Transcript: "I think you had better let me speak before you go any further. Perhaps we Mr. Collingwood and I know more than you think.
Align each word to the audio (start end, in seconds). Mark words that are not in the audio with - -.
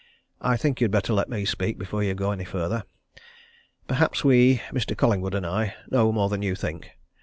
"I 0.41 0.57
think 0.57 0.81
you 0.81 0.85
had 0.85 0.91
better 0.91 1.13
let 1.13 1.29
me 1.29 1.45
speak 1.45 1.77
before 1.77 2.01
you 2.03 2.15
go 2.15 2.31
any 2.31 2.43
further. 2.43 2.85
Perhaps 3.87 4.23
we 4.23 4.57
Mr. 4.71 4.97
Collingwood 4.97 5.35
and 5.35 5.45
I 5.45 5.75
know 5.91 6.11
more 6.11 6.27
than 6.27 6.41
you 6.41 6.55
think. 6.55 6.89